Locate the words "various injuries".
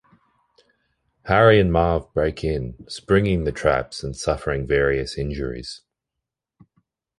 4.65-5.81